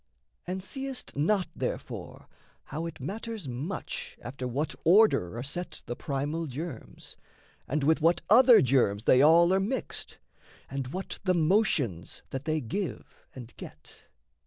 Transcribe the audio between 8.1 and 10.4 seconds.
other germs they all are mixed,